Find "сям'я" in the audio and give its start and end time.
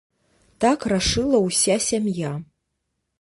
1.89-2.31